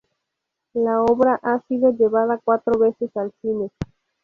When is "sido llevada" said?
1.67-2.39